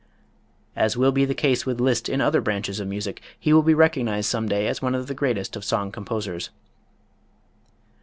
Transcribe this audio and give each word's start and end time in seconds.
As 0.75 0.97
will 0.97 1.11
be 1.11 1.25
the 1.25 1.35
case 1.35 1.67
with 1.67 1.79
Liszt 1.79 2.09
in 2.09 2.21
other 2.21 2.41
branches 2.41 2.79
of 2.79 2.87
music, 2.87 3.21
he 3.39 3.53
will 3.53 3.61
be 3.61 3.75
recognized 3.75 4.31
some 4.31 4.49
day 4.49 4.65
as 4.65 4.81
one 4.81 4.95
of 4.95 5.05
the 5.05 5.13
greatest 5.13 5.55
of 5.55 5.63
song 5.63 5.91
composers. 5.91 6.49